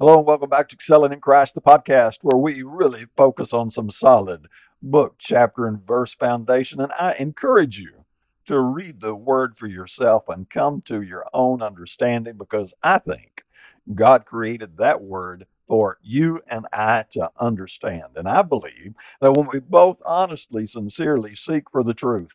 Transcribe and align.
Hello 0.00 0.18
and 0.18 0.26
welcome 0.26 0.50
back 0.50 0.68
to 0.68 0.74
Excelling 0.74 1.12
in 1.12 1.20
Christ, 1.20 1.54
the 1.54 1.60
podcast 1.60 2.18
where 2.22 2.36
we 2.36 2.64
really 2.64 3.06
focus 3.16 3.52
on 3.52 3.70
some 3.70 3.92
solid 3.92 4.48
book, 4.82 5.14
chapter, 5.20 5.68
and 5.68 5.86
verse 5.86 6.12
foundation. 6.12 6.80
And 6.80 6.90
I 6.98 7.14
encourage 7.20 7.78
you 7.78 8.04
to 8.46 8.58
read 8.58 9.00
the 9.00 9.14
word 9.14 9.56
for 9.56 9.68
yourself 9.68 10.24
and 10.28 10.50
come 10.50 10.82
to 10.86 11.02
your 11.02 11.26
own 11.32 11.62
understanding 11.62 12.36
because 12.36 12.74
I 12.82 12.98
think 12.98 13.44
God 13.94 14.26
created 14.26 14.78
that 14.78 15.00
word 15.00 15.46
for 15.68 15.98
you 16.02 16.42
and 16.48 16.66
I 16.72 17.04
to 17.12 17.30
understand. 17.38 18.16
And 18.16 18.28
I 18.28 18.42
believe 18.42 18.94
that 19.20 19.34
when 19.34 19.46
we 19.52 19.60
both 19.60 20.02
honestly, 20.04 20.66
sincerely 20.66 21.36
seek 21.36 21.70
for 21.70 21.84
the 21.84 21.94
truth, 21.94 22.34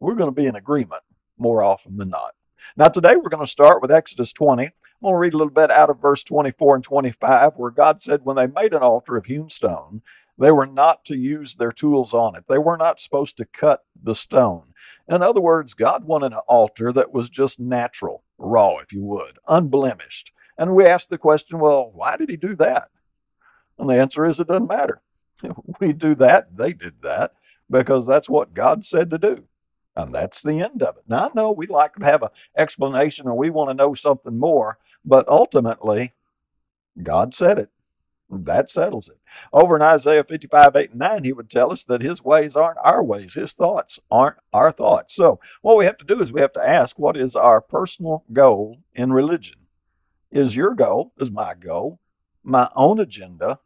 we're 0.00 0.16
going 0.16 0.34
to 0.34 0.42
be 0.42 0.48
in 0.48 0.56
agreement 0.56 1.04
more 1.38 1.62
often 1.62 1.98
than 1.98 2.08
not. 2.08 2.34
Now, 2.76 2.86
today 2.86 3.14
we're 3.14 3.30
going 3.30 3.46
to 3.46 3.50
start 3.50 3.80
with 3.80 3.92
Exodus 3.92 4.32
20. 4.32 4.72
I'm 5.02 5.08
going 5.08 5.14
to 5.14 5.18
read 5.18 5.34
a 5.34 5.36
little 5.36 5.52
bit 5.52 5.70
out 5.70 5.90
of 5.90 6.00
verse 6.00 6.22
24 6.22 6.76
and 6.76 6.84
25, 6.84 7.52
where 7.56 7.70
God 7.70 8.00
said, 8.00 8.24
When 8.24 8.36
they 8.36 8.46
made 8.46 8.72
an 8.72 8.82
altar 8.82 9.16
of 9.16 9.26
hewn 9.26 9.50
stone, 9.50 10.00
they 10.38 10.50
were 10.50 10.66
not 10.66 11.04
to 11.06 11.16
use 11.16 11.54
their 11.54 11.72
tools 11.72 12.14
on 12.14 12.34
it. 12.34 12.44
They 12.48 12.58
were 12.58 12.78
not 12.78 13.00
supposed 13.00 13.36
to 13.36 13.44
cut 13.44 13.84
the 14.02 14.14
stone. 14.14 14.62
In 15.08 15.22
other 15.22 15.40
words, 15.40 15.74
God 15.74 16.04
wanted 16.04 16.32
an 16.32 16.40
altar 16.48 16.92
that 16.94 17.12
was 17.12 17.28
just 17.28 17.60
natural, 17.60 18.24
raw, 18.38 18.78
if 18.78 18.90
you 18.90 19.02
would, 19.02 19.38
unblemished. 19.46 20.32
And 20.58 20.74
we 20.74 20.86
ask 20.86 21.08
the 21.08 21.18
question, 21.18 21.58
well, 21.58 21.90
why 21.92 22.16
did 22.16 22.30
he 22.30 22.36
do 22.36 22.56
that? 22.56 22.88
And 23.78 23.90
the 23.90 24.00
answer 24.00 24.24
is 24.24 24.40
it 24.40 24.48
doesn't 24.48 24.68
matter. 24.68 25.00
We 25.78 25.92
do 25.92 26.14
that, 26.14 26.56
they 26.56 26.72
did 26.72 26.94
that, 27.02 27.32
because 27.68 28.06
that's 28.06 28.28
what 28.28 28.54
God 28.54 28.84
said 28.86 29.10
to 29.10 29.18
do. 29.18 29.44
And 29.96 30.14
that's 30.14 30.42
the 30.42 30.60
end 30.60 30.82
of 30.82 30.98
it. 30.98 31.04
Now, 31.08 31.26
I 31.26 31.30
know 31.34 31.52
we 31.52 31.66
like 31.66 31.94
to 31.94 32.04
have 32.04 32.22
an 32.22 32.28
explanation 32.56 33.26
and 33.26 33.36
we 33.36 33.48
want 33.48 33.70
to 33.70 33.74
know 33.74 33.94
something 33.94 34.38
more, 34.38 34.78
but 35.04 35.26
ultimately, 35.26 36.12
God 37.02 37.34
said 37.34 37.58
it. 37.58 37.70
That 38.28 38.70
settles 38.70 39.08
it. 39.08 39.18
Over 39.52 39.76
in 39.76 39.82
Isaiah 39.82 40.24
55, 40.24 40.74
8, 40.74 40.90
and 40.90 40.98
9, 40.98 41.24
he 41.24 41.32
would 41.32 41.48
tell 41.48 41.72
us 41.72 41.84
that 41.84 42.02
his 42.02 42.22
ways 42.22 42.56
aren't 42.56 42.78
our 42.82 43.02
ways. 43.02 43.32
His 43.34 43.52
thoughts 43.52 44.00
aren't 44.10 44.36
our 44.52 44.72
thoughts. 44.72 45.14
So, 45.14 45.38
what 45.62 45.78
we 45.78 45.84
have 45.84 45.96
to 45.98 46.04
do 46.04 46.20
is 46.20 46.32
we 46.32 46.40
have 46.40 46.52
to 46.54 46.68
ask 46.68 46.98
what 46.98 47.16
is 47.16 47.36
our 47.36 47.60
personal 47.60 48.24
goal 48.32 48.78
in 48.94 49.12
religion? 49.12 49.58
Is 50.32 50.56
your 50.56 50.74
goal, 50.74 51.12
is 51.18 51.30
my 51.30 51.54
goal, 51.54 52.00
my 52.42 52.68
own 52.74 52.98
agenda, 52.98 53.60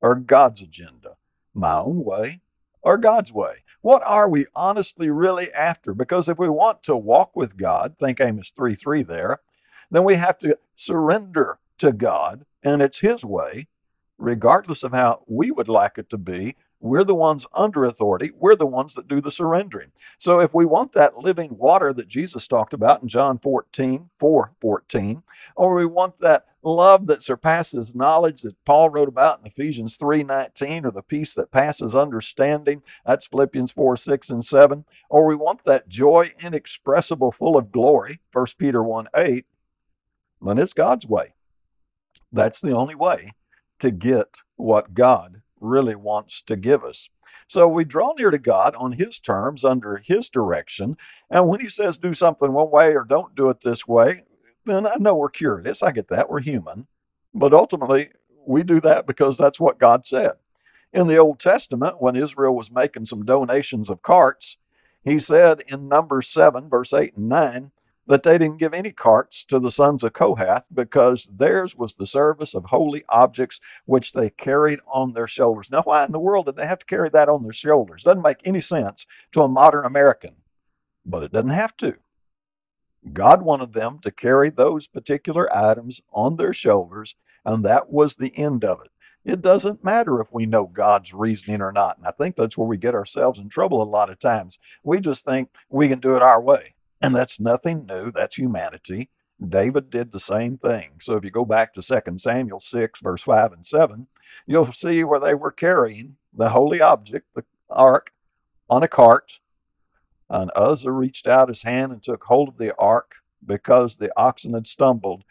or 0.00 0.14
God's 0.14 0.62
agenda? 0.62 1.16
My 1.52 1.80
own 1.80 2.04
way 2.04 2.40
or 2.82 2.96
God's 2.96 3.32
way? 3.32 3.62
What 3.82 4.02
are 4.04 4.28
we 4.28 4.46
honestly 4.54 5.10
really 5.10 5.52
after? 5.52 5.94
Because 5.94 6.28
if 6.28 6.38
we 6.38 6.48
want 6.48 6.82
to 6.84 6.96
walk 6.96 7.34
with 7.34 7.56
God, 7.56 7.96
think 7.98 8.20
Amos 8.20 8.50
3 8.54 8.74
3 8.74 9.02
there, 9.02 9.40
then 9.90 10.04
we 10.04 10.14
have 10.14 10.38
to 10.38 10.56
surrender 10.74 11.58
to 11.78 11.92
God, 11.92 12.44
and 12.62 12.82
it's 12.82 12.98
His 12.98 13.24
way, 13.24 13.66
regardless 14.18 14.82
of 14.82 14.92
how 14.92 15.22
we 15.26 15.50
would 15.50 15.68
like 15.68 15.96
it 15.96 16.10
to 16.10 16.18
be. 16.18 16.56
We're 16.82 17.04
the 17.04 17.14
ones 17.14 17.46
under 17.52 17.84
authority. 17.84 18.30
We're 18.34 18.56
the 18.56 18.64
ones 18.64 18.94
that 18.94 19.06
do 19.06 19.20
the 19.20 19.30
surrendering. 19.30 19.92
So 20.18 20.40
if 20.40 20.54
we 20.54 20.64
want 20.64 20.92
that 20.94 21.18
living 21.18 21.56
water 21.58 21.92
that 21.92 22.08
Jesus 22.08 22.46
talked 22.46 22.72
about 22.72 23.02
in 23.02 23.08
John 23.08 23.38
14, 23.38 24.08
4 24.18 24.52
14, 24.62 25.22
or 25.56 25.74
we 25.74 25.84
want 25.84 26.18
that 26.20 26.46
love 26.62 27.06
that 27.06 27.22
surpasses 27.22 27.94
knowledge 27.94 28.40
that 28.42 28.64
Paul 28.64 28.88
wrote 28.88 29.08
about 29.08 29.40
in 29.40 29.46
Ephesians 29.46 29.96
3 29.96 30.22
19, 30.22 30.86
or 30.86 30.90
the 30.90 31.02
peace 31.02 31.34
that 31.34 31.50
passes 31.50 31.94
understanding, 31.94 32.82
that's 33.04 33.26
Philippians 33.26 33.72
4 33.72 33.98
6 33.98 34.30
and 34.30 34.44
7, 34.44 34.82
or 35.10 35.26
we 35.26 35.34
want 35.34 35.62
that 35.64 35.86
joy 35.86 36.32
inexpressible, 36.40 37.32
full 37.32 37.58
of 37.58 37.70
glory, 37.72 38.20
1 38.32 38.46
Peter 38.56 38.82
1 38.82 39.06
8, 39.14 39.44
then 40.40 40.58
it's 40.58 40.72
God's 40.72 41.06
way. 41.06 41.34
That's 42.32 42.62
the 42.62 42.72
only 42.74 42.94
way 42.94 43.32
to 43.80 43.90
get 43.90 44.28
what 44.56 44.94
God 44.94 45.42
really 45.60 45.94
wants 45.94 46.42
to 46.42 46.56
give 46.56 46.84
us. 46.84 47.08
So 47.48 47.66
we 47.66 47.84
draw 47.84 48.12
near 48.16 48.30
to 48.30 48.38
God 48.38 48.74
on 48.76 48.92
His 48.92 49.18
terms, 49.18 49.64
under 49.64 49.96
His 49.96 50.28
direction. 50.28 50.96
And 51.30 51.48
when 51.48 51.60
He 51.60 51.68
says 51.68 51.98
do 51.98 52.14
something 52.14 52.52
one 52.52 52.70
way 52.70 52.94
or 52.94 53.04
don't 53.04 53.34
do 53.34 53.50
it 53.50 53.60
this 53.60 53.86
way, 53.86 54.22
then 54.64 54.86
I 54.86 54.96
know 54.96 55.14
we're 55.14 55.30
curious. 55.30 55.82
I 55.82 55.90
get 55.90 56.08
that. 56.08 56.28
We're 56.28 56.40
human. 56.40 56.86
But 57.34 57.54
ultimately, 57.54 58.10
we 58.46 58.62
do 58.62 58.80
that 58.82 59.06
because 59.06 59.36
that's 59.36 59.60
what 59.60 59.78
God 59.78 60.06
said. 60.06 60.32
In 60.92 61.06
the 61.06 61.18
Old 61.18 61.38
Testament, 61.40 62.00
when 62.00 62.16
Israel 62.16 62.54
was 62.54 62.70
making 62.70 63.06
some 63.06 63.24
donations 63.24 63.90
of 63.90 64.02
carts, 64.02 64.56
He 65.04 65.20
said 65.20 65.62
in 65.68 65.88
Numbers 65.88 66.28
7, 66.28 66.68
verse 66.68 66.92
8 66.92 67.16
and 67.16 67.28
9, 67.28 67.70
that 68.10 68.24
they 68.24 68.38
didn't 68.38 68.58
give 68.58 68.74
any 68.74 68.90
carts 68.90 69.44
to 69.44 69.60
the 69.60 69.70
sons 69.70 70.02
of 70.02 70.12
Kohath 70.12 70.66
because 70.74 71.30
theirs 71.36 71.76
was 71.76 71.94
the 71.94 72.08
service 72.08 72.54
of 72.54 72.64
holy 72.64 73.04
objects 73.08 73.60
which 73.84 74.12
they 74.12 74.30
carried 74.30 74.80
on 74.92 75.12
their 75.12 75.28
shoulders. 75.28 75.70
Now, 75.70 75.82
why 75.82 76.04
in 76.06 76.10
the 76.10 76.18
world 76.18 76.46
did 76.46 76.56
they 76.56 76.66
have 76.66 76.80
to 76.80 76.86
carry 76.86 77.08
that 77.10 77.28
on 77.28 77.44
their 77.44 77.52
shoulders? 77.52 78.02
Doesn't 78.02 78.20
make 78.20 78.40
any 78.44 78.62
sense 78.62 79.06
to 79.30 79.42
a 79.42 79.48
modern 79.48 79.84
American, 79.84 80.34
but 81.06 81.22
it 81.22 81.30
doesn't 81.30 81.50
have 81.50 81.76
to. 81.76 81.94
God 83.12 83.42
wanted 83.42 83.72
them 83.72 84.00
to 84.00 84.10
carry 84.10 84.50
those 84.50 84.88
particular 84.88 85.48
items 85.56 86.00
on 86.12 86.36
their 86.36 86.52
shoulders, 86.52 87.14
and 87.44 87.64
that 87.64 87.92
was 87.92 88.16
the 88.16 88.36
end 88.36 88.64
of 88.64 88.80
it. 88.80 88.90
It 89.24 89.40
doesn't 89.40 89.84
matter 89.84 90.20
if 90.20 90.32
we 90.32 90.46
know 90.46 90.66
God's 90.66 91.14
reasoning 91.14 91.62
or 91.62 91.70
not. 91.70 91.96
And 91.98 92.08
I 92.08 92.10
think 92.10 92.34
that's 92.34 92.58
where 92.58 92.66
we 92.66 92.76
get 92.76 92.96
ourselves 92.96 93.38
in 93.38 93.48
trouble 93.48 93.80
a 93.80 93.84
lot 93.84 94.10
of 94.10 94.18
times. 94.18 94.58
We 94.82 94.98
just 94.98 95.24
think 95.24 95.48
we 95.68 95.88
can 95.88 96.00
do 96.00 96.16
it 96.16 96.22
our 96.22 96.40
way. 96.40 96.74
And 97.00 97.14
that's 97.14 97.40
nothing 97.40 97.86
new. 97.86 98.10
That's 98.10 98.36
humanity. 98.36 99.08
David 99.48 99.90
did 99.90 100.12
the 100.12 100.20
same 100.20 100.58
thing. 100.58 100.90
So 101.00 101.14
if 101.14 101.24
you 101.24 101.30
go 101.30 101.46
back 101.46 101.72
to 101.74 101.82
2 101.82 102.18
Samuel 102.18 102.60
6, 102.60 103.00
verse 103.00 103.22
5 103.22 103.52
and 103.52 103.66
7, 103.66 104.06
you'll 104.46 104.72
see 104.72 105.02
where 105.04 105.20
they 105.20 105.34
were 105.34 105.50
carrying 105.50 106.16
the 106.34 106.48
holy 106.48 106.80
object, 106.80 107.26
the 107.34 107.44
ark, 107.70 108.10
on 108.68 108.82
a 108.82 108.88
cart. 108.88 109.40
And 110.28 110.50
Uzzah 110.54 110.92
reached 110.92 111.26
out 111.26 111.48
his 111.48 111.62
hand 111.62 111.92
and 111.92 112.02
took 112.02 112.22
hold 112.22 112.48
of 112.48 112.58
the 112.58 112.76
ark 112.76 113.14
because 113.46 113.96
the 113.96 114.12
oxen 114.16 114.52
had 114.52 114.66
stumbled, 114.66 115.24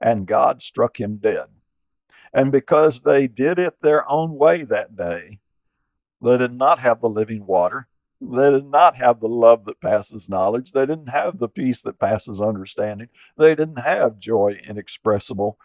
and 0.00 0.26
God 0.26 0.62
struck 0.62 0.98
him 0.98 1.16
dead. 1.16 1.46
And 2.32 2.50
because 2.50 3.02
they 3.02 3.26
did 3.26 3.58
it 3.58 3.80
their 3.82 4.08
own 4.10 4.36
way 4.36 4.64
that 4.64 4.96
day, 4.96 5.38
they 6.22 6.38
did 6.38 6.54
not 6.54 6.78
have 6.78 7.00
the 7.00 7.08
living 7.08 7.44
water, 7.46 7.86
they 8.30 8.50
did 8.50 8.66
not 8.66 8.96
have 8.96 9.18
the 9.18 9.28
love 9.28 9.64
that 9.64 9.80
passes 9.80 10.28
knowledge. 10.28 10.72
They 10.72 10.86
didn't 10.86 11.08
have 11.08 11.38
the 11.38 11.48
peace 11.48 11.82
that 11.82 11.98
passes 11.98 12.40
understanding. 12.40 13.08
They 13.36 13.54
didn't 13.54 13.80
have 13.80 14.18
joy 14.18 14.60
inexpressible. 14.64 15.58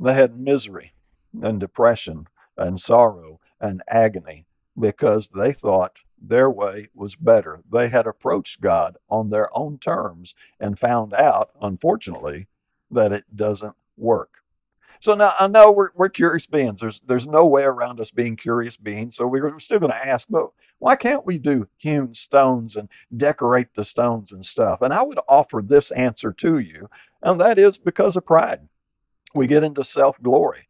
They 0.00 0.14
had 0.14 0.38
misery 0.38 0.94
and 1.42 1.60
depression 1.60 2.26
and 2.56 2.80
sorrow 2.80 3.40
and 3.60 3.82
agony 3.88 4.46
because 4.78 5.28
they 5.28 5.52
thought 5.52 5.98
their 6.20 6.50
way 6.50 6.88
was 6.94 7.14
better. 7.14 7.62
They 7.70 7.88
had 7.88 8.06
approached 8.06 8.60
God 8.60 8.96
on 9.10 9.28
their 9.28 9.54
own 9.56 9.78
terms 9.78 10.34
and 10.60 10.78
found 10.78 11.12
out, 11.12 11.50
unfortunately, 11.60 12.48
that 12.90 13.12
it 13.12 13.36
doesn't 13.36 13.76
work. 13.96 14.41
So 15.02 15.14
now 15.14 15.34
I 15.36 15.48
know 15.48 15.72
we're, 15.72 15.88
we're 15.96 16.10
curious 16.10 16.46
beings. 16.46 16.80
There's 16.80 17.00
there's 17.08 17.26
no 17.26 17.44
way 17.44 17.64
around 17.64 17.98
us 17.98 18.12
being 18.12 18.36
curious 18.36 18.76
beings. 18.76 19.16
So 19.16 19.26
we're 19.26 19.58
still 19.58 19.80
going 19.80 19.90
to 19.90 20.06
ask, 20.06 20.28
but 20.30 20.50
why 20.78 20.94
can't 20.94 21.26
we 21.26 21.38
do 21.38 21.66
hewn 21.78 22.14
stones 22.14 22.76
and 22.76 22.88
decorate 23.16 23.74
the 23.74 23.84
stones 23.84 24.30
and 24.30 24.46
stuff? 24.46 24.80
And 24.80 24.94
I 24.94 25.02
would 25.02 25.18
offer 25.28 25.60
this 25.60 25.90
answer 25.90 26.32
to 26.34 26.60
you, 26.60 26.88
and 27.20 27.40
that 27.40 27.58
is 27.58 27.78
because 27.78 28.16
of 28.16 28.24
pride. 28.24 28.60
We 29.34 29.48
get 29.48 29.64
into 29.64 29.82
self 29.82 30.22
glory. 30.22 30.68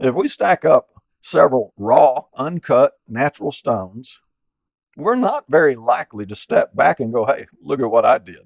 If 0.00 0.12
we 0.16 0.26
stack 0.26 0.64
up 0.64 0.88
several 1.20 1.72
raw, 1.76 2.24
uncut, 2.36 2.94
natural 3.06 3.52
stones, 3.52 4.18
we're 4.96 5.14
not 5.14 5.44
very 5.48 5.76
likely 5.76 6.26
to 6.26 6.34
step 6.34 6.74
back 6.74 6.98
and 6.98 7.12
go, 7.12 7.24
hey, 7.26 7.46
look 7.62 7.78
at 7.78 7.88
what 7.88 8.04
I 8.04 8.18
did. 8.18 8.44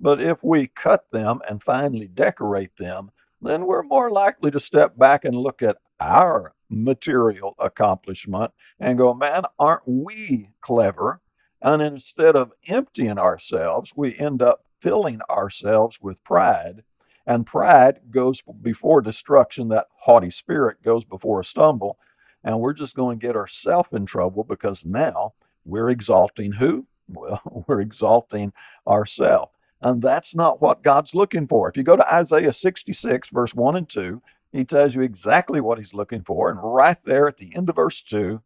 But 0.00 0.20
if 0.20 0.44
we 0.44 0.66
cut 0.66 1.10
them 1.10 1.40
and 1.48 1.62
finally 1.62 2.08
decorate 2.08 2.76
them, 2.76 3.10
then 3.42 3.66
we're 3.66 3.82
more 3.82 4.10
likely 4.10 4.50
to 4.50 4.60
step 4.60 4.96
back 4.98 5.24
and 5.24 5.36
look 5.36 5.62
at 5.62 5.78
our 6.00 6.54
material 6.68 7.54
accomplishment 7.58 8.52
and 8.78 8.98
go, 8.98 9.14
man, 9.14 9.44
aren't 9.58 9.86
we 9.86 10.50
clever? 10.60 11.20
And 11.62 11.82
instead 11.82 12.36
of 12.36 12.52
emptying 12.66 13.18
ourselves, 13.18 13.92
we 13.96 14.18
end 14.18 14.42
up 14.42 14.64
filling 14.80 15.20
ourselves 15.28 16.00
with 16.00 16.24
pride. 16.24 16.82
And 17.26 17.46
pride 17.46 18.00
goes 18.10 18.42
before 18.62 19.02
destruction. 19.02 19.68
That 19.68 19.88
haughty 19.94 20.30
spirit 20.30 20.82
goes 20.82 21.04
before 21.04 21.40
a 21.40 21.44
stumble. 21.44 21.98
And 22.44 22.60
we're 22.60 22.72
just 22.72 22.96
going 22.96 23.18
to 23.18 23.26
get 23.26 23.36
ourselves 23.36 23.90
in 23.92 24.06
trouble 24.06 24.44
because 24.44 24.84
now 24.84 25.34
we're 25.64 25.90
exalting 25.90 26.52
who? 26.52 26.86
Well, 27.08 27.40
we're 27.68 27.82
exalting 27.82 28.52
ourselves. 28.86 29.52
And 29.82 30.02
that's 30.02 30.34
not 30.34 30.60
what 30.60 30.82
God's 30.82 31.14
looking 31.14 31.46
for. 31.46 31.68
If 31.68 31.76
you 31.76 31.82
go 31.82 31.96
to 31.96 32.14
Isaiah 32.14 32.52
66, 32.52 33.30
verse 33.30 33.54
1 33.54 33.76
and 33.76 33.88
2, 33.88 34.20
he 34.52 34.64
tells 34.64 34.94
you 34.94 35.02
exactly 35.02 35.60
what 35.60 35.78
he's 35.78 35.94
looking 35.94 36.22
for. 36.22 36.50
And 36.50 36.58
right 36.62 36.98
there 37.04 37.28
at 37.28 37.36
the 37.36 37.54
end 37.54 37.68
of 37.68 37.76
verse 37.76 38.02
2, 38.02 38.40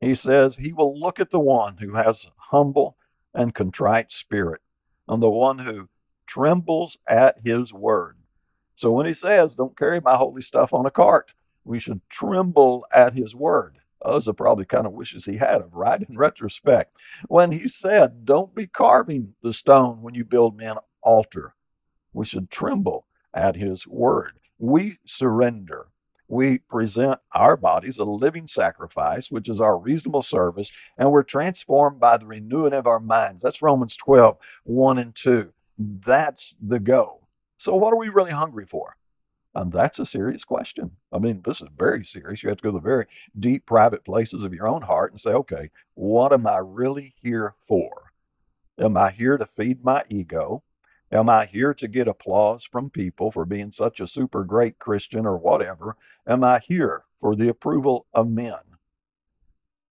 he 0.00 0.14
says, 0.14 0.56
He 0.56 0.72
will 0.72 0.98
look 0.98 1.20
at 1.20 1.30
the 1.30 1.40
one 1.40 1.76
who 1.76 1.94
has 1.94 2.28
humble 2.36 2.96
and 3.34 3.54
contrite 3.54 4.12
spirit, 4.12 4.60
and 5.08 5.22
the 5.22 5.30
one 5.30 5.58
who 5.58 5.88
trembles 6.26 6.98
at 7.06 7.40
his 7.40 7.72
word. 7.72 8.16
So 8.76 8.90
when 8.90 9.06
he 9.06 9.14
says, 9.14 9.54
Don't 9.54 9.78
carry 9.78 10.00
my 10.00 10.16
holy 10.16 10.42
stuff 10.42 10.72
on 10.72 10.86
a 10.86 10.90
cart, 10.90 11.32
we 11.64 11.78
should 11.78 12.00
tremble 12.08 12.86
at 12.92 13.14
his 13.14 13.34
word. 13.34 13.78
Uzzah 14.02 14.34
probably 14.34 14.64
kind 14.64 14.86
of 14.86 14.92
wishes 14.92 15.24
he 15.24 15.36
had 15.36 15.60
of, 15.62 15.74
right? 15.74 16.02
In 16.08 16.16
retrospect. 16.16 16.96
When 17.28 17.52
he 17.52 17.68
said, 17.68 18.24
Don't 18.24 18.54
be 18.54 18.66
carving 18.66 19.34
the 19.42 19.52
stone 19.52 20.02
when 20.02 20.14
you 20.14 20.24
build 20.24 20.60
an 20.60 20.78
altar, 21.02 21.54
we 22.12 22.24
should 22.24 22.50
tremble 22.50 23.06
at 23.34 23.56
his 23.56 23.86
word. 23.86 24.32
We 24.58 24.98
surrender. 25.06 25.88
We 26.28 26.58
present 26.58 27.18
our 27.32 27.56
bodies 27.56 27.98
a 27.98 28.04
living 28.04 28.46
sacrifice, 28.46 29.32
which 29.32 29.48
is 29.48 29.60
our 29.60 29.76
reasonable 29.76 30.22
service, 30.22 30.70
and 30.96 31.10
we're 31.10 31.24
transformed 31.24 31.98
by 31.98 32.18
the 32.18 32.26
renewing 32.26 32.72
of 32.72 32.86
our 32.86 33.00
minds. 33.00 33.42
That's 33.42 33.62
Romans 33.62 33.96
12, 33.96 34.36
1 34.62 34.98
and 34.98 35.14
2. 35.14 35.52
That's 35.78 36.54
the 36.62 36.78
go. 36.78 37.26
So, 37.58 37.74
what 37.74 37.92
are 37.92 37.96
we 37.96 38.10
really 38.10 38.30
hungry 38.30 38.64
for? 38.64 38.96
And 39.54 39.72
that's 39.72 39.98
a 39.98 40.06
serious 40.06 40.44
question. 40.44 40.90
I 41.12 41.18
mean, 41.18 41.42
this 41.42 41.60
is 41.60 41.68
very 41.76 42.04
serious. 42.04 42.42
You 42.42 42.50
have 42.50 42.58
to 42.58 42.62
go 42.62 42.70
to 42.70 42.78
the 42.78 42.80
very 42.80 43.06
deep, 43.38 43.66
private 43.66 44.04
places 44.04 44.44
of 44.44 44.54
your 44.54 44.68
own 44.68 44.82
heart 44.82 45.10
and 45.10 45.20
say, 45.20 45.30
okay, 45.30 45.70
what 45.94 46.32
am 46.32 46.46
I 46.46 46.58
really 46.58 47.14
here 47.20 47.54
for? 47.66 48.12
Am 48.78 48.96
I 48.96 49.10
here 49.10 49.36
to 49.36 49.46
feed 49.46 49.84
my 49.84 50.04
ego? 50.08 50.62
Am 51.12 51.28
I 51.28 51.46
here 51.46 51.74
to 51.74 51.88
get 51.88 52.06
applause 52.06 52.64
from 52.64 52.90
people 52.90 53.32
for 53.32 53.44
being 53.44 53.72
such 53.72 53.98
a 53.98 54.06
super 54.06 54.44
great 54.44 54.78
Christian 54.78 55.26
or 55.26 55.36
whatever? 55.36 55.96
Am 56.28 56.44
I 56.44 56.60
here 56.60 57.02
for 57.20 57.34
the 57.34 57.48
approval 57.48 58.06
of 58.14 58.30
men? 58.30 58.54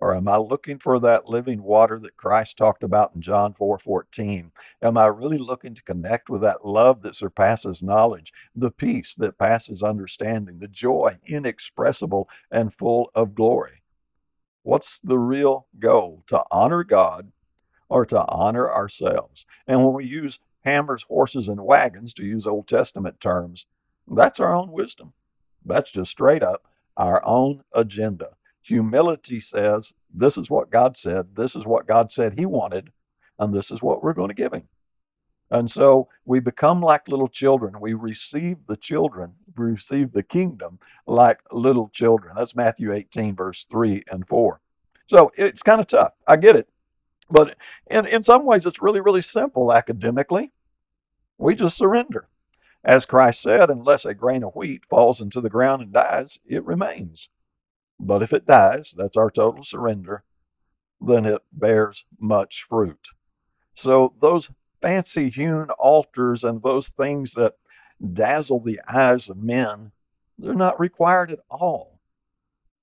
Or 0.01 0.15
am 0.15 0.29
I 0.29 0.37
looking 0.37 0.79
for 0.79 0.97
that 1.01 1.27
living 1.27 1.61
water 1.61 1.99
that 1.99 2.15
Christ 2.15 2.57
talked 2.57 2.83
about 2.83 3.13
in 3.15 3.21
John 3.21 3.53
4 3.53 3.79
14? 3.79 4.49
Am 4.81 4.97
I 4.97 5.07
really 5.07 5.37
looking 5.37 5.75
to 5.75 5.83
connect 5.83 6.29
with 6.29 6.39
that 6.41 6.65
love 6.65 7.01
that 7.01 7.17
surpasses 7.17 7.83
knowledge, 7.83 8.31
the 8.55 8.71
peace 8.71 9.13
that 9.15 9.37
passes 9.37 9.83
understanding, 9.83 10.57
the 10.57 10.69
joy 10.69 11.17
inexpressible 11.25 12.29
and 12.49 12.73
full 12.73 13.11
of 13.13 13.35
glory? 13.35 13.81
What's 14.63 15.01
the 15.01 15.19
real 15.19 15.67
goal? 15.79 16.23
To 16.27 16.45
honor 16.49 16.85
God 16.85 17.31
or 17.89 18.05
to 18.05 18.25
honor 18.27 18.71
ourselves? 18.71 19.45
And 19.67 19.83
when 19.83 19.93
we 19.93 20.05
use 20.05 20.39
hammers, 20.61 21.03
horses, 21.03 21.49
and 21.49 21.65
wagons, 21.65 22.13
to 22.13 22.25
use 22.25 22.47
Old 22.47 22.69
Testament 22.69 23.19
terms, 23.19 23.65
that's 24.07 24.39
our 24.39 24.55
own 24.55 24.71
wisdom. 24.71 25.11
That's 25.65 25.91
just 25.91 26.11
straight 26.11 26.43
up 26.43 26.65
our 26.95 27.25
own 27.25 27.63
agenda. 27.73 28.29
Humility 28.63 29.41
says, 29.41 29.93
This 30.13 30.37
is 30.37 30.49
what 30.49 30.69
God 30.69 30.97
said, 30.97 31.35
this 31.35 31.55
is 31.55 31.65
what 31.65 31.87
God 31.87 32.11
said 32.11 32.37
He 32.37 32.45
wanted, 32.45 32.91
and 33.39 33.53
this 33.53 33.71
is 33.71 33.81
what 33.81 34.03
we're 34.03 34.13
going 34.13 34.29
to 34.29 34.33
give 34.33 34.53
Him. 34.53 34.67
And 35.51 35.69
so 35.71 36.07
we 36.25 36.39
become 36.39 36.81
like 36.81 37.07
little 37.07 37.27
children. 37.27 37.79
We 37.79 37.93
receive 37.93 38.57
the 38.67 38.77
children, 38.77 39.33
we 39.57 39.65
receive 39.65 40.11
the 40.11 40.23
kingdom 40.23 40.79
like 41.07 41.39
little 41.51 41.89
children. 41.89 42.35
That's 42.37 42.55
Matthew 42.55 42.93
18, 42.93 43.35
verse 43.35 43.65
3 43.71 44.03
and 44.11 44.27
4. 44.27 44.61
So 45.07 45.31
it's 45.35 45.63
kind 45.63 45.81
of 45.81 45.87
tough. 45.87 46.13
I 46.27 46.35
get 46.35 46.55
it. 46.55 46.69
But 47.31 47.57
in, 47.89 48.05
in 48.05 48.23
some 48.23 48.45
ways, 48.45 48.65
it's 48.65 48.81
really, 48.81 49.01
really 49.01 49.21
simple 49.21 49.73
academically. 49.73 50.51
We 51.37 51.55
just 51.55 51.77
surrender. 51.77 52.27
As 52.83 53.05
Christ 53.05 53.41
said, 53.41 53.69
unless 53.69 54.05
a 54.05 54.13
grain 54.13 54.43
of 54.43 54.55
wheat 54.55 54.85
falls 54.85 55.21
into 55.21 55.41
the 55.41 55.49
ground 55.49 55.81
and 55.81 55.91
dies, 55.91 56.39
it 56.45 56.63
remains. 56.63 57.27
But 57.99 58.23
if 58.23 58.33
it 58.33 58.45
dies, 58.45 58.93
that's 58.95 59.17
our 59.17 59.29
total 59.29 59.63
surrender, 59.63 60.23
then 61.01 61.25
it 61.25 61.41
bears 61.51 62.05
much 62.19 62.65
fruit. 62.69 63.07
So 63.75 64.13
those 64.19 64.49
fancy 64.81 65.29
hewn 65.29 65.69
altars 65.71 66.43
and 66.43 66.61
those 66.61 66.89
things 66.89 67.33
that 67.33 67.55
dazzle 68.13 68.61
the 68.61 68.79
eyes 68.87 69.29
of 69.29 69.37
men, 69.37 69.91
they're 70.37 70.53
not 70.53 70.79
required 70.79 71.31
at 71.31 71.39
all. 71.49 71.99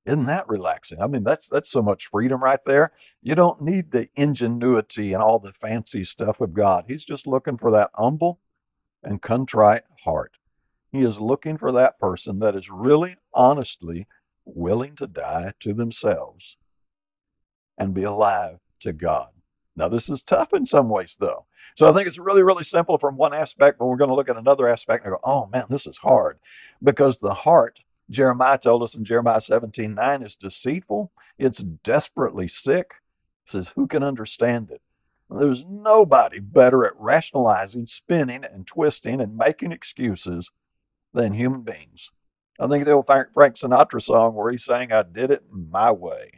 Isn't 0.05 0.27
that 0.27 0.49
relaxing? 0.49 1.01
I 1.01 1.09
mean, 1.09 1.25
that's 1.25 1.49
that's 1.49 1.71
so 1.71 1.83
much 1.83 2.07
freedom 2.09 2.43
right 2.43 2.65
there. 2.65 2.93
You 3.23 3.35
don't 3.35 3.61
need 3.61 3.91
the 3.91 4.09
ingenuity 4.15 5.15
and 5.15 5.23
all 5.23 5.41
the 5.41 5.53
fancy 5.53 6.05
stuff 6.05 6.41
of 6.41 6.55
God. 6.55 6.85
He's 6.87 7.05
just 7.05 7.27
looking 7.27 7.59
for 7.59 7.73
that 7.73 7.91
humble 7.95 8.39
and 9.03 9.21
contrite 9.21 9.83
heart. 10.05 10.37
He 10.93 11.03
is 11.03 11.21
looking 11.21 11.59
for 11.59 11.73
that 11.73 11.99
person 11.99 12.39
that 12.39 12.55
is 12.55 12.71
really 12.71 13.17
honestly 13.35 14.07
willing 14.47 14.97
to 14.97 15.07
die 15.07 15.53
to 15.61 15.75
themselves 15.75 16.57
and 17.79 17.93
be 17.93 18.05
alive 18.05 18.59
to 18.81 18.93
God. 18.93 19.31
Now, 19.77 19.89
this 19.89 20.09
is 20.09 20.23
tough 20.23 20.55
in 20.55 20.65
some 20.65 20.89
ways, 20.89 21.17
though. 21.21 21.45
So 21.77 21.87
I 21.87 21.93
think 21.93 22.07
it's 22.07 22.19
really, 22.19 22.43
really 22.43 22.65
simple 22.65 22.97
from 22.97 23.19
one 23.19 23.35
aspect, 23.35 23.79
but 23.79 23.87
we're 23.87 23.99
going 23.99 24.09
to 24.09 24.15
look 24.15 24.31
at 24.31 24.39
another 24.39 24.69
aspect 24.69 25.05
and 25.05 25.13
go, 25.13 25.21
oh 25.23 25.47
man, 25.47 25.67
this 25.69 25.87
is 25.87 25.99
hard. 25.99 26.39
Because 26.83 27.19
the 27.19 27.35
heart, 27.35 27.79
Jeremiah 28.09 28.57
told 28.57 28.83
us 28.83 28.95
in 28.95 29.05
Jeremiah 29.05 29.43
17 29.43 29.95
9, 29.95 30.23
is 30.23 30.37
deceitful, 30.37 31.13
it's 31.39 31.59
desperately 31.59 32.49
sick. 32.49 32.93
Says, 33.45 33.69
who 33.69 33.87
can 33.87 34.03
understand 34.03 34.71
it? 34.71 34.81
There's 35.29 35.65
nobody 35.67 36.39
better 36.39 36.87
at 36.87 36.99
rationalizing, 36.99 37.87
spinning, 37.87 38.45
and 38.45 38.67
twisting 38.67 39.21
and 39.21 39.37
making 39.37 39.73
excuses 39.73 40.51
than 41.13 41.33
human 41.35 41.63
beings. 41.63 42.11
I 42.59 42.67
think 42.69 42.85
the 42.85 42.93
old 42.93 43.07
Frank 43.07 43.57
Sinatra 43.57 44.03
song 44.03 44.35
where 44.35 44.51
he 44.51 44.59
sang, 44.59 44.93
I 44.93 45.03
did 45.03 45.31
it 45.31 45.43
my 45.51 45.91
way. 45.93 46.31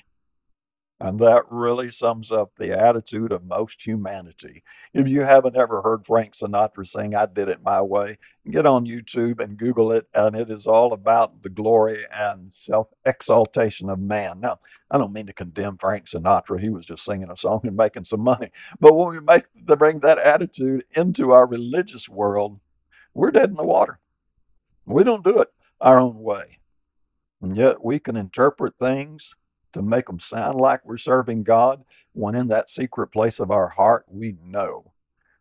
And 1.01 1.21
that 1.21 1.45
really 1.49 1.93
sums 1.93 2.33
up 2.33 2.51
the 2.57 2.77
attitude 2.77 3.31
of 3.31 3.45
most 3.45 3.81
humanity. 3.81 4.65
If 4.93 5.07
you 5.07 5.21
haven't 5.21 5.57
ever 5.57 5.81
heard 5.81 6.05
Frank 6.05 6.35
Sinatra 6.35 6.85
sing, 6.85 7.15
I 7.15 7.27
Did 7.27 7.49
It 7.49 7.63
My 7.63 7.81
Way, 7.81 8.19
get 8.51 8.67
on 8.67 8.85
YouTube 8.85 9.39
and 9.39 9.57
Google 9.57 9.93
it, 9.93 10.09
and 10.13 10.35
it 10.35 10.51
is 10.51 10.67
all 10.67 10.93
about 10.93 11.41
the 11.41 11.51
glory 11.51 12.05
and 12.13 12.53
self 12.53 12.89
exaltation 13.05 13.91
of 13.91 14.01
man. 14.01 14.41
Now, 14.41 14.59
I 14.91 14.99
don't 14.99 15.13
mean 15.13 15.27
to 15.27 15.33
condemn 15.33 15.79
Frank 15.79 16.07
Sinatra. 16.07 16.59
He 16.61 16.71
was 16.71 16.85
just 16.85 17.05
singing 17.05 17.31
a 17.31 17.37
song 17.37 17.61
and 17.63 17.77
making 17.77 18.03
some 18.03 18.21
money. 18.21 18.51
But 18.81 18.97
when 18.97 19.09
we 19.11 19.21
make 19.21 19.45
bring 19.55 20.01
that 20.01 20.19
attitude 20.19 20.85
into 20.97 21.31
our 21.31 21.47
religious 21.47 22.09
world, 22.09 22.59
we're 23.15 23.31
dead 23.31 23.51
in 23.51 23.57
the 23.57 23.63
water. 23.63 24.01
We 24.85 25.05
don't 25.05 25.23
do 25.23 25.39
it 25.43 25.53
our 25.81 25.99
own 25.99 26.23
way. 26.23 26.59
And 27.43 27.57
yet 27.57 27.83
we 27.83 27.99
can 27.99 28.17
interpret 28.17 28.77
things 28.79 29.35
to 29.73 29.83
make 29.83 30.07
them 30.07 30.21
sound 30.21 30.61
like 30.61 30.85
we're 30.85 30.99
serving 30.99 31.45
God 31.45 31.85
when 32.13 32.35
in 32.35 32.49
that 32.49 32.71
secret 32.71 33.09
place 33.09 33.39
of 33.39 33.51
our 33.51 33.69
heart 33.69 34.05
we 34.09 34.37
know 34.43 34.93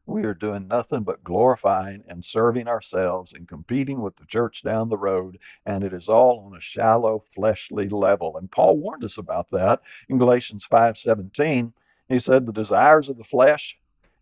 we 0.08 0.24
are 0.24 0.34
doing 0.34 0.68
nothing 0.70 1.04
but 1.04 1.24
glorifying 1.24 2.02
and 2.08 2.24
serving 2.24 2.68
ourselves 2.68 3.34
and 3.34 3.48
competing 3.48 4.02
with 4.02 4.16
the 4.16 4.26
church 4.26 4.64
down 4.64 4.88
the 4.88 4.98
road 4.98 5.38
and 5.66 5.84
it 5.84 5.94
is 5.94 6.08
all 6.08 6.46
on 6.46 6.56
a 6.58 6.62
shallow 6.62 7.24
fleshly 7.36 7.90
level 7.90 8.38
and 8.38 8.50
paul 8.50 8.78
warned 8.78 9.04
us 9.04 9.18
about 9.18 9.50
that 9.52 9.82
in 10.08 10.18
galatians 10.18 10.66
5.17 10.66 11.74
he 12.08 12.20
said 12.20 12.46
the 12.46 12.54
desires 12.54 13.10
of 13.10 13.18
the 13.18 13.24
flesh 13.24 13.78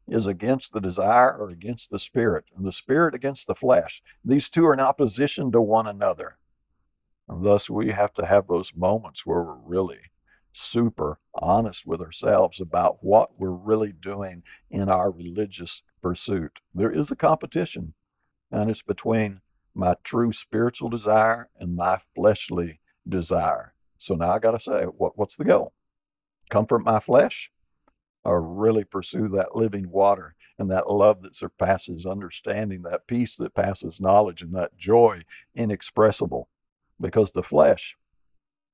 is 0.08 0.28
against 0.28 0.72
the 0.72 0.82
desire 0.82 1.38
or 1.38 1.50
against 1.50 1.90
the 1.90 2.00
spirit 2.00 2.46
and 2.56 2.66
the 2.66 2.72
spirit 2.72 3.16
against 3.16 3.48
the 3.48 3.56
flesh 3.56 4.02
these 4.24 4.50
two 4.50 4.66
are 4.66 4.74
in 4.74 4.80
opposition 4.80 5.52
to 5.52 5.62
one 5.62 5.88
another 5.88 6.38
and 7.28 7.44
thus, 7.44 7.72
we 7.72 7.92
have 7.92 8.14
to 8.14 8.26
have 8.26 8.46
those 8.46 8.76
moments 8.76 9.26
where 9.26 9.42
we're 9.42 9.56
really 9.56 10.12
super 10.54 11.20
honest 11.34 11.86
with 11.88 12.00
ourselves 12.00 12.62
about 12.62 13.04
what 13.04 13.40
we're 13.40 13.50
really 13.50 13.94
doing 13.94 14.44
in 14.70 14.90
our 14.90 15.10
religious 15.10 15.82
pursuit. 16.04 16.60
There 16.76 16.92
is 16.92 17.10
a 17.10 17.16
competition, 17.16 17.96
and 18.52 18.70
it's 18.70 18.84
between 18.84 19.42
my 19.74 19.96
true 20.04 20.32
spiritual 20.32 20.90
desire 20.90 21.50
and 21.60 21.76
my 21.76 22.00
fleshly 22.14 22.80
desire. 23.10 23.74
So 23.98 24.14
now 24.14 24.30
I 24.32 24.38
got 24.38 24.52
to 24.52 24.60
say, 24.60 24.84
what, 24.84 25.18
what's 25.18 25.36
the 25.36 25.46
goal? 25.46 25.74
Comfort 26.52 26.80
my 26.84 27.00
flesh 27.00 27.52
or 28.26 28.42
really 28.42 28.84
pursue 28.84 29.30
that 29.30 29.56
living 29.56 29.90
water 29.90 30.36
and 30.58 30.70
that 30.72 30.90
love 30.90 31.22
that 31.22 31.36
surpasses 31.36 32.06
understanding, 32.06 32.82
that 32.82 33.08
peace 33.08 33.36
that 33.38 33.54
passes 33.54 34.02
knowledge, 34.02 34.42
and 34.42 34.54
that 34.56 34.76
joy 34.78 35.22
inexpressible 35.56 36.48
because 37.00 37.32
the 37.32 37.44
flesh 37.44 37.96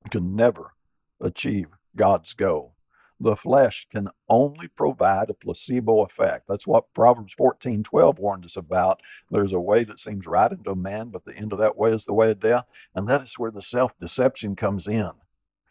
can 0.09 0.35
never 0.35 0.73
achieve 1.19 1.67
God's 1.95 2.33
goal. 2.33 2.75
The 3.19 3.35
flesh 3.35 3.87
can 3.91 4.09
only 4.29 4.67
provide 4.67 5.29
a 5.29 5.35
placebo 5.35 6.01
effect. 6.01 6.47
That's 6.47 6.65
what 6.65 6.91
Proverbs 6.93 7.35
14:12 7.37 8.17
warned 8.17 8.45
us 8.45 8.57
about. 8.57 9.01
There's 9.29 9.53
a 9.53 9.59
way 9.59 9.83
that 9.83 9.99
seems 9.99 10.25
right 10.25 10.51
unto 10.51 10.71
a 10.71 10.75
man, 10.75 11.09
but 11.09 11.23
the 11.25 11.35
end 11.35 11.53
of 11.53 11.59
that 11.59 11.77
way 11.77 11.93
is 11.93 12.05
the 12.05 12.13
way 12.13 12.31
of 12.31 12.39
death. 12.39 12.65
And 12.95 13.07
that 13.09 13.21
is 13.21 13.37
where 13.37 13.51
the 13.51 13.61
self-deception 13.61 14.55
comes 14.55 14.87
in. 14.87 15.11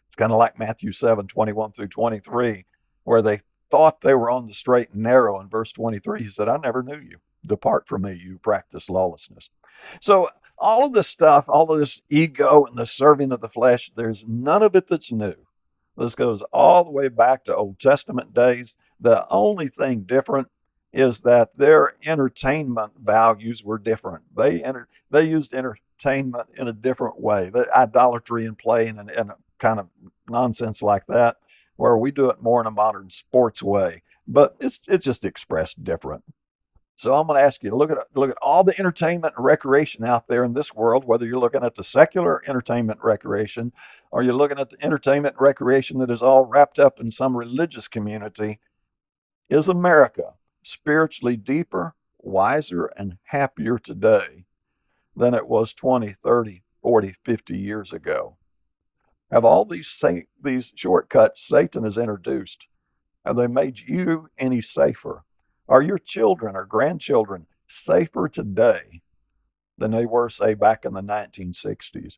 It's 0.07 0.15
kind 0.15 0.31
of 0.31 0.37
like 0.37 0.59
Matthew 0.59 0.91
7:21 0.91 1.73
through 1.73 1.89
23, 1.89 2.65
where 3.03 3.21
they 3.21 3.41
thought 3.71 4.01
they 4.01 4.13
were 4.13 4.29
on 4.29 4.45
the 4.45 4.53
straight 4.53 4.89
and 4.91 5.03
narrow. 5.03 5.39
In 5.39 5.47
verse 5.47 5.71
23, 5.71 6.23
he 6.23 6.29
said, 6.29 6.49
I 6.49 6.57
never 6.57 6.83
knew 6.83 6.99
you. 6.99 7.17
Depart 7.45 7.87
from 7.87 8.03
me, 8.03 8.13
you 8.13 8.37
practice 8.37 8.89
lawlessness. 8.89 9.49
So 10.01 10.29
all 10.57 10.85
of 10.85 10.93
this 10.93 11.07
stuff, 11.07 11.45
all 11.47 11.71
of 11.71 11.79
this 11.79 12.01
ego 12.09 12.65
and 12.65 12.77
the 12.77 12.85
serving 12.85 13.31
of 13.31 13.41
the 13.41 13.49
flesh, 13.49 13.91
there's 13.95 14.23
none 14.27 14.61
of 14.61 14.75
it 14.75 14.87
that's 14.87 15.11
new. 15.11 15.35
This 15.97 16.15
goes 16.15 16.41
all 16.53 16.83
the 16.83 16.91
way 16.91 17.07
back 17.07 17.45
to 17.45 17.55
Old 17.55 17.79
Testament 17.79 18.33
days. 18.33 18.77
The 18.99 19.27
only 19.29 19.69
thing 19.69 20.01
different 20.01 20.47
is 20.93 21.21
that 21.21 21.49
their 21.57 21.95
entertainment 22.05 22.91
values 23.01 23.63
were 23.63 23.77
different. 23.77 24.23
They 24.35 24.63
enter, 24.63 24.87
they 25.09 25.23
used 25.23 25.53
entertainment 25.53 26.47
in 26.57 26.67
a 26.67 26.73
different 26.73 27.19
way, 27.19 27.49
the 27.49 27.67
idolatry 27.75 28.45
and 28.45 28.57
playing 28.57 28.99
and, 28.99 29.09
and 29.09 29.31
kind 29.59 29.79
of 29.79 29.87
nonsense 30.29 30.81
like 30.81 31.05
that, 31.07 31.37
where 31.75 31.97
we 31.97 32.11
do 32.11 32.29
it 32.29 32.41
more 32.41 32.61
in 32.61 32.67
a 32.67 32.71
modern 32.71 33.09
sports 33.09 33.63
way. 33.63 34.03
But 34.27 34.55
it's 34.59 34.79
it's 34.87 35.05
just 35.05 35.25
expressed 35.25 35.83
different. 35.83 36.23
So 37.01 37.15
I'm 37.15 37.25
going 37.25 37.39
to 37.39 37.43
ask 37.43 37.63
you 37.63 37.71
to 37.71 37.75
look 37.75 37.89
at 37.89 37.97
look 38.13 38.29
at 38.29 38.37
all 38.43 38.63
the 38.63 38.77
entertainment 38.77 39.33
and 39.35 39.43
recreation 39.43 40.05
out 40.05 40.27
there 40.27 40.43
in 40.43 40.53
this 40.53 40.71
world, 40.71 41.03
whether 41.03 41.25
you're 41.25 41.39
looking 41.39 41.63
at 41.63 41.73
the 41.73 41.83
secular 41.83 42.43
entertainment 42.47 42.99
recreation 43.01 43.71
or 44.11 44.21
you're 44.21 44.35
looking 44.35 44.59
at 44.59 44.69
the 44.69 44.77
entertainment 44.85 45.35
recreation 45.39 45.97
that 45.97 46.11
is 46.11 46.21
all 46.21 46.45
wrapped 46.45 46.77
up 46.77 46.99
in 46.99 47.09
some 47.09 47.35
religious 47.35 47.87
community. 47.87 48.59
Is 49.49 49.67
America 49.67 50.35
spiritually 50.61 51.37
deeper, 51.37 51.95
wiser, 52.19 52.85
and 52.85 53.17
happier 53.23 53.79
today 53.79 54.45
than 55.15 55.33
it 55.33 55.47
was 55.47 55.73
20, 55.73 56.13
30, 56.13 56.61
40, 56.83 57.15
50 57.25 57.57
years 57.57 57.93
ago? 57.93 58.37
Have 59.31 59.45
all 59.45 59.63
these 59.63 59.97
these 60.43 60.73
shortcuts 60.75 61.47
Satan 61.47 61.85
has 61.85 61.97
introduced, 61.97 62.67
have 63.25 63.37
they 63.37 63.47
made 63.47 63.79
you 63.79 64.29
any 64.37 64.61
safer? 64.61 65.23
Are 65.69 65.81
your 65.81 65.99
children 65.99 66.57
or 66.57 66.65
grandchildren 66.65 67.47
safer 67.69 68.27
today 68.27 69.01
than 69.77 69.91
they 69.91 70.05
were, 70.05 70.29
say, 70.29 70.53
back 70.53 70.83
in 70.83 70.93
the 70.93 71.01
1960s? 71.01 72.17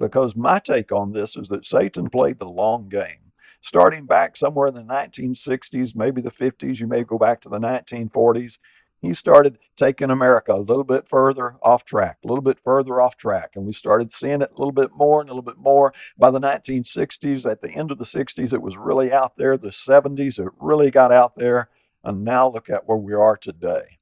Because 0.00 0.34
my 0.34 0.58
take 0.58 0.90
on 0.90 1.12
this 1.12 1.36
is 1.36 1.48
that 1.50 1.64
Satan 1.64 2.10
played 2.10 2.40
the 2.40 2.48
long 2.48 2.88
game. 2.88 3.30
Starting 3.60 4.04
back 4.04 4.36
somewhere 4.36 4.66
in 4.66 4.74
the 4.74 4.82
1960s, 4.82 5.94
maybe 5.94 6.20
the 6.20 6.30
50s, 6.32 6.80
you 6.80 6.88
may 6.88 7.04
go 7.04 7.18
back 7.18 7.40
to 7.42 7.48
the 7.48 7.60
1940s, 7.60 8.58
he 9.02 9.12
started 9.14 9.58
taking 9.76 10.10
America 10.10 10.52
a 10.52 10.56
little 10.56 10.84
bit 10.84 11.08
further 11.08 11.56
off 11.60 11.84
track, 11.84 12.18
a 12.24 12.28
little 12.28 12.42
bit 12.42 12.60
further 12.60 13.00
off 13.00 13.16
track. 13.16 13.50
And 13.56 13.66
we 13.66 13.72
started 13.72 14.12
seeing 14.12 14.42
it 14.42 14.52
a 14.54 14.58
little 14.58 14.72
bit 14.72 14.92
more 14.94 15.20
and 15.20 15.28
a 15.28 15.32
little 15.32 15.42
bit 15.42 15.58
more. 15.58 15.92
By 16.16 16.30
the 16.30 16.38
1960s, 16.38 17.50
at 17.50 17.60
the 17.60 17.70
end 17.70 17.90
of 17.90 17.98
the 17.98 18.04
60s, 18.04 18.52
it 18.52 18.62
was 18.62 18.76
really 18.76 19.12
out 19.12 19.36
there. 19.36 19.58
The 19.58 19.70
70s, 19.70 20.38
it 20.38 20.52
really 20.60 20.92
got 20.92 21.10
out 21.10 21.34
there. 21.34 21.68
And 22.04 22.24
now 22.24 22.48
look 22.48 22.70
at 22.70 22.86
where 22.86 22.96
we 22.96 23.12
are 23.12 23.36
today. 23.36 23.98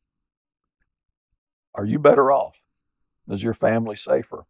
Are 1.75 1.87
you 1.87 1.99
better 1.99 2.31
off? 2.31 2.57
Is 3.31 3.43
your 3.43 3.55
family 3.55 3.97
safer? 3.97 4.45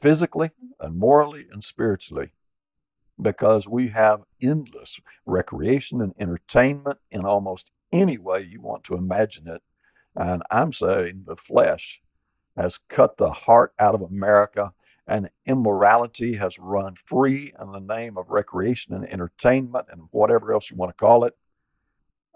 Physically 0.00 0.50
and 0.80 0.96
morally 0.96 1.46
and 1.52 1.62
spiritually. 1.62 2.32
Because 3.22 3.68
we 3.68 3.86
have 3.88 4.24
endless 4.42 4.98
recreation 5.26 6.00
and 6.00 6.12
entertainment 6.18 6.98
in 7.12 7.24
almost 7.24 7.70
any 7.92 8.18
way 8.18 8.42
you 8.42 8.60
want 8.60 8.84
to 8.84 8.96
imagine 8.96 9.48
it. 9.48 9.62
And 10.16 10.42
I'm 10.50 10.72
saying 10.72 11.24
the 11.26 11.36
flesh 11.36 12.00
has 12.56 12.78
cut 12.88 13.16
the 13.16 13.30
heart 13.30 13.72
out 13.78 13.94
of 13.94 14.02
America 14.02 14.72
and 15.06 15.30
immorality 15.46 16.34
has 16.36 16.58
run 16.58 16.94
free 17.06 17.52
in 17.60 17.72
the 17.72 17.80
name 17.80 18.16
of 18.16 18.30
recreation 18.30 18.94
and 18.94 19.08
entertainment 19.08 19.86
and 19.90 20.02
whatever 20.10 20.52
else 20.52 20.70
you 20.70 20.76
want 20.76 20.90
to 20.90 21.00
call 21.00 21.24
it 21.24 21.36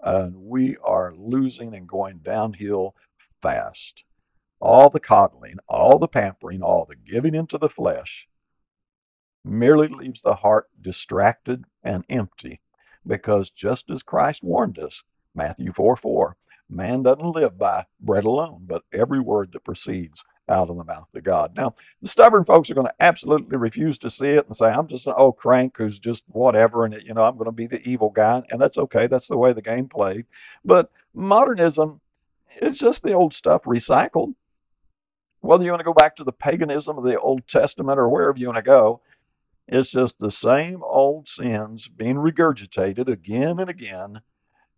and 0.05 0.35
we 0.35 0.77
are 0.83 1.15
losing 1.15 1.73
and 1.73 1.87
going 1.87 2.19
downhill 2.19 2.95
fast. 3.41 4.03
All 4.59 4.89
the 4.89 4.99
coddling, 4.99 5.57
all 5.67 5.99
the 5.99 6.07
pampering, 6.07 6.61
all 6.61 6.85
the 6.85 6.95
giving 6.95 7.35
into 7.35 7.57
the 7.57 7.69
flesh 7.69 8.27
merely 9.43 9.87
leaves 9.87 10.21
the 10.21 10.35
heart 10.35 10.69
distracted 10.81 11.63
and 11.83 12.03
empty 12.09 12.61
because 13.05 13.49
just 13.49 13.89
as 13.89 14.03
Christ 14.03 14.43
warned 14.43 14.79
us, 14.79 15.03
Matthew 15.35 15.71
4 15.73 15.95
4, 15.95 16.37
man 16.69 17.03
doesn't 17.03 17.31
live 17.31 17.57
by 17.57 17.85
bread 17.99 18.25
alone, 18.25 18.63
but 18.65 18.83
every 18.93 19.19
word 19.19 19.51
that 19.51 19.63
proceeds 19.63 20.23
out 20.47 20.69
of 20.69 20.77
the 20.77 20.83
mouth 20.83 21.07
of 21.15 21.23
God. 21.23 21.55
Now, 21.55 21.73
the 22.01 22.07
stubborn 22.07 22.45
folks 22.45 22.69
are 22.69 22.75
going 22.75 22.87
to 22.87 22.93
absolutely 22.99 23.57
refuse 23.57 23.97
to 23.99 24.11
see 24.11 24.29
it 24.29 24.45
and 24.45 24.55
say, 24.55 24.67
I'm 24.67 24.87
just 24.87 25.07
an 25.07 25.13
old 25.17 25.37
crank 25.37 25.75
who's 25.77 25.97
just 25.97 26.23
whatever, 26.27 26.85
and 26.85 26.93
you 27.03 27.13
know, 27.13 27.23
I'm 27.23 27.35
going 27.35 27.45
to 27.45 27.51
be 27.51 27.67
the 27.67 27.81
evil 27.81 28.11
guy. 28.11 28.43
And 28.49 28.61
that's 28.61 28.77
okay. 28.77 29.07
That's 29.07 29.27
the 29.27 29.37
way 29.37 29.53
the 29.53 29.61
game 29.61 29.87
played. 29.87 30.25
But 30.63 30.91
modernism 31.15 31.99
it's 32.57 32.79
just 32.79 33.03
the 33.03 33.13
old 33.13 33.33
stuff 33.33 33.63
recycled. 33.63 34.33
Whether 35.41 35.63
you 35.63 35.71
want 35.71 35.81
to 35.81 35.85
go 35.85 35.93
back 35.93 36.15
to 36.15 36.23
the 36.23 36.31
paganism 36.31 36.97
of 36.97 37.03
the 37.03 37.19
Old 37.19 37.47
Testament 37.47 37.99
or 37.99 38.09
wherever 38.09 38.37
you 38.37 38.47
want 38.47 38.57
to 38.57 38.63
go, 38.63 39.01
it's 39.67 39.89
just 39.89 40.17
the 40.19 40.31
same 40.31 40.81
old 40.83 41.27
sins 41.27 41.87
being 41.87 42.15
regurgitated 42.15 43.07
again 43.07 43.59
and 43.59 43.69
again 43.69 44.21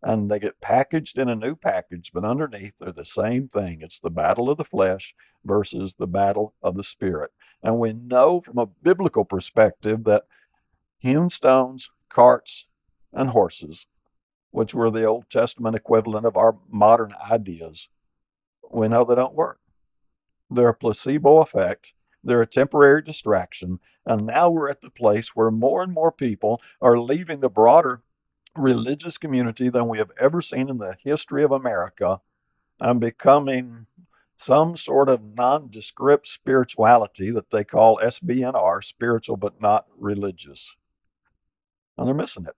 and 0.03 0.29
they 0.29 0.39
get 0.39 0.61
packaged 0.61 1.17
in 1.17 1.29
a 1.29 1.35
new 1.35 1.55
package, 1.55 2.11
but 2.13 2.23
underneath 2.23 2.77
they're 2.77 2.91
the 2.91 3.05
same 3.05 3.47
thing. 3.47 3.81
It's 3.81 3.99
the 3.99 4.09
battle 4.09 4.49
of 4.49 4.57
the 4.57 4.63
flesh 4.63 5.15
versus 5.43 5.95
the 5.95 6.07
battle 6.07 6.53
of 6.61 6.75
the 6.75 6.83
spirit. 6.83 7.31
And 7.63 7.79
we 7.79 7.93
know 7.93 8.41
from 8.41 8.59
a 8.59 8.67
biblical 8.67 9.25
perspective 9.25 10.03
that 10.03 10.25
hewn 10.99 11.29
stones, 11.29 11.89
carts, 12.09 12.67
and 13.13 13.29
horses, 13.29 13.87
which 14.51 14.73
were 14.73 14.91
the 14.91 15.05
Old 15.05 15.29
Testament 15.29 15.75
equivalent 15.75 16.25
of 16.25 16.37
our 16.37 16.57
modern 16.69 17.13
ideas, 17.31 17.89
we 18.71 18.87
know 18.87 19.03
they 19.03 19.15
don't 19.15 19.33
work. 19.33 19.59
They're 20.49 20.69
a 20.69 20.73
placebo 20.73 21.41
effect. 21.41 21.93
They're 22.23 22.41
a 22.41 22.47
temporary 22.47 23.01
distraction. 23.01 23.79
And 24.05 24.25
now 24.25 24.49
we're 24.49 24.69
at 24.69 24.81
the 24.81 24.89
place 24.89 25.35
where 25.35 25.51
more 25.51 25.81
and 25.81 25.93
more 25.93 26.11
people 26.11 26.61
are 26.81 26.99
leaving 26.99 27.39
the 27.39 27.49
broader 27.49 28.01
religious 28.57 29.17
community 29.17 29.69
than 29.69 29.87
we 29.87 29.97
have 29.97 30.11
ever 30.19 30.41
seen 30.41 30.69
in 30.69 30.77
the 30.77 30.95
history 31.03 31.43
of 31.43 31.51
America 31.51 32.19
and 32.79 32.99
becoming 32.99 33.85
some 34.37 34.77
sort 34.77 35.09
of 35.09 35.23
nondescript 35.23 36.27
spirituality 36.27 37.31
that 37.31 37.49
they 37.49 37.63
call 37.63 37.99
SBNR, 38.03 38.83
spiritual 38.83 39.37
but 39.37 39.59
not 39.59 39.87
religious. 39.97 40.75
And 41.97 42.07
they're 42.07 42.13
missing 42.13 42.45
it 42.45 42.55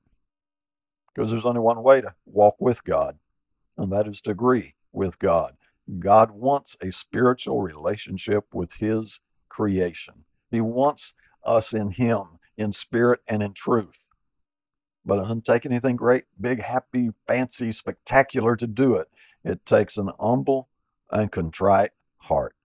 because 1.14 1.32
there's 1.32 1.46
only 1.46 1.62
one 1.62 1.82
way 1.82 2.02
to 2.02 2.14
walk 2.26 2.58
with 2.60 2.84
God, 2.84 3.18
and 3.78 3.92
that 3.92 4.08
is 4.08 4.22
to 4.22 4.32
agree 4.32 4.76
with 4.92 5.18
God. 5.20 5.56
God 6.00 6.32
wants 6.32 6.78
a 6.82 6.92
spiritual 6.92 7.62
relationship 7.62 8.46
with 8.54 8.72
His 8.74 9.20
creation. 9.48 10.26
He 10.52 10.62
wants 10.62 11.14
us 11.44 11.74
in 11.74 11.90
Him, 11.90 12.40
in 12.58 12.74
spirit 12.74 13.22
and 13.28 13.42
in 13.42 13.54
truth. 13.54 14.09
But 15.06 15.20
it 15.20 15.22
doesn't 15.22 15.46
take 15.46 15.66
anything 15.66 15.96
great, 15.96 16.26
big, 16.40 16.62
happy, 16.62 17.12
fancy, 17.26 17.72
spectacular 17.72 18.56
to 18.58 18.68
do 18.68 18.96
it. 18.96 19.08
It 19.44 19.66
takes 19.66 19.98
an 19.98 20.10
humble 20.20 20.68
and 21.10 21.32
contrite 21.32 21.92
heart. 22.18 22.56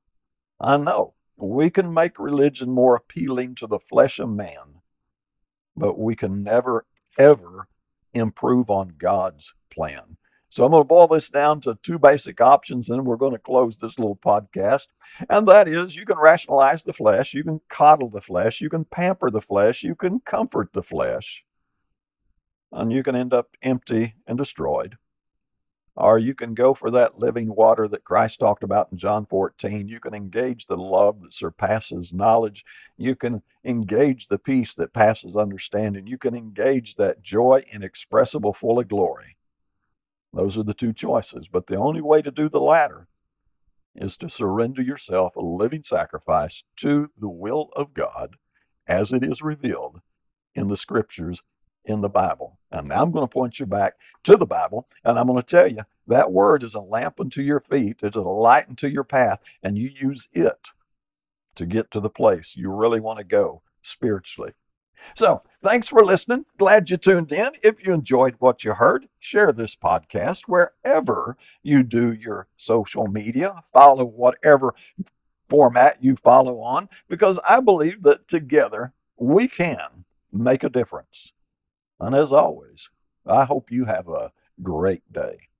I 0.60 0.76
know 0.76 1.14
we 1.36 1.70
can 1.70 1.94
make 1.94 2.18
religion 2.18 2.70
more 2.70 2.96
appealing 2.96 3.54
to 3.56 3.66
the 3.66 3.78
flesh 3.78 4.18
of 4.18 4.28
man, 4.28 4.80
but 5.76 5.98
we 5.98 6.16
can 6.16 6.42
never, 6.42 6.86
ever 7.18 7.68
improve 8.12 8.70
on 8.70 8.94
God's 8.98 9.52
plan. 9.70 10.16
So 10.50 10.64
I'm 10.64 10.70
going 10.70 10.82
to 10.82 10.88
boil 10.88 11.08
this 11.08 11.28
down 11.28 11.60
to 11.62 11.78
two 11.82 11.98
basic 11.98 12.40
options, 12.40 12.88
and 12.90 13.04
we're 13.04 13.16
going 13.16 13.32
to 13.32 13.38
close 13.38 13.78
this 13.78 13.98
little 13.98 14.16
podcast. 14.16 14.86
And 15.28 15.48
that 15.48 15.68
is 15.68 15.96
you 15.96 16.06
can 16.06 16.18
rationalize 16.18 16.84
the 16.84 16.92
flesh, 16.92 17.34
you 17.34 17.42
can 17.42 17.60
coddle 17.68 18.08
the 18.08 18.20
flesh, 18.20 18.60
you 18.60 18.70
can 18.70 18.84
pamper 18.84 19.30
the 19.30 19.40
flesh, 19.40 19.82
you 19.82 19.94
can 19.94 20.20
comfort 20.20 20.72
the 20.72 20.82
flesh 20.82 21.44
and 22.72 22.92
you 22.92 23.02
can 23.02 23.16
end 23.16 23.32
up 23.32 23.56
empty 23.62 24.14
and 24.26 24.36
destroyed. 24.38 24.96
Or 25.96 26.18
you 26.18 26.34
can 26.34 26.54
go 26.54 26.74
for 26.74 26.90
that 26.90 27.20
living 27.20 27.54
water 27.54 27.86
that 27.86 28.02
Christ 28.02 28.40
talked 28.40 28.64
about 28.64 28.88
in 28.90 28.98
John 28.98 29.26
14. 29.26 29.86
You 29.86 30.00
can 30.00 30.12
engage 30.12 30.66
the 30.66 30.76
love 30.76 31.22
that 31.22 31.32
surpasses 31.32 32.12
knowledge. 32.12 32.64
You 32.96 33.14
can 33.14 33.42
engage 33.64 34.26
the 34.26 34.38
peace 34.38 34.74
that 34.74 34.92
passes 34.92 35.36
understanding. 35.36 36.08
You 36.08 36.18
can 36.18 36.34
engage 36.34 36.96
that 36.96 37.22
joy 37.22 37.64
inexpressible, 37.70 38.54
full 38.54 38.80
of 38.80 38.88
glory. 38.88 39.36
Those 40.32 40.58
are 40.58 40.64
the 40.64 40.74
two 40.74 40.92
choices. 40.92 41.46
But 41.46 41.68
the 41.68 41.76
only 41.76 42.00
way 42.00 42.22
to 42.22 42.32
do 42.32 42.48
the 42.48 42.60
latter 42.60 43.06
is 43.94 44.16
to 44.16 44.28
surrender 44.28 44.82
yourself 44.82 45.36
a 45.36 45.40
living 45.40 45.84
sacrifice 45.84 46.64
to 46.78 47.08
the 47.18 47.28
will 47.28 47.70
of 47.76 47.94
God 47.94 48.36
as 48.88 49.12
it 49.12 49.22
is 49.22 49.42
revealed 49.42 50.00
in 50.56 50.66
the 50.66 50.76
scriptures 50.76 51.40
in 51.84 52.00
the 52.00 52.08
Bible. 52.08 52.58
And 52.70 52.88
now 52.88 53.02
I'm 53.02 53.12
going 53.12 53.26
to 53.26 53.32
point 53.32 53.60
you 53.60 53.66
back 53.66 53.94
to 54.24 54.36
the 54.36 54.46
Bible, 54.46 54.88
and 55.04 55.18
I'm 55.18 55.26
going 55.26 55.40
to 55.40 55.42
tell 55.42 55.68
you 55.70 55.80
that 56.06 56.32
word 56.32 56.62
is 56.62 56.74
a 56.74 56.80
lamp 56.80 57.20
unto 57.20 57.42
your 57.42 57.60
feet, 57.60 58.00
it's 58.02 58.16
a 58.16 58.20
light 58.20 58.68
unto 58.68 58.88
your 58.88 59.04
path, 59.04 59.40
and 59.62 59.78
you 59.78 59.90
use 59.94 60.28
it 60.32 60.68
to 61.56 61.66
get 61.66 61.90
to 61.92 62.00
the 62.00 62.10
place 62.10 62.56
you 62.56 62.70
really 62.72 63.00
want 63.00 63.18
to 63.18 63.24
go 63.24 63.62
spiritually. 63.82 64.52
So, 65.14 65.42
thanks 65.62 65.86
for 65.86 66.02
listening. 66.02 66.46
Glad 66.58 66.88
you 66.88 66.96
tuned 66.96 67.30
in. 67.30 67.50
If 67.62 67.84
you 67.84 67.92
enjoyed 67.92 68.36
what 68.38 68.64
you 68.64 68.72
heard, 68.72 69.06
share 69.18 69.52
this 69.52 69.76
podcast 69.76 70.48
wherever 70.48 71.36
you 71.62 71.82
do 71.82 72.14
your 72.14 72.48
social 72.56 73.06
media. 73.06 73.62
Follow 73.74 74.06
whatever 74.06 74.74
format 75.50 76.02
you 76.02 76.16
follow 76.16 76.60
on, 76.60 76.88
because 77.08 77.38
I 77.46 77.60
believe 77.60 78.02
that 78.04 78.26
together 78.28 78.94
we 79.18 79.46
can 79.46 80.04
make 80.32 80.64
a 80.64 80.70
difference. 80.70 81.33
And 82.00 82.14
as 82.14 82.32
always, 82.32 82.88
I 83.26 83.44
hope 83.44 83.70
you 83.70 83.84
have 83.84 84.08
a 84.08 84.32
great 84.62 85.02
day. 85.12 85.48